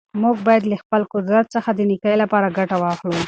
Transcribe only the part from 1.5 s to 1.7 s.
څخه